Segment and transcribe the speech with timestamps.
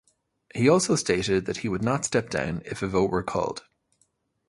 [0.55, 3.67] He also stated that he would not step down if a vote were called.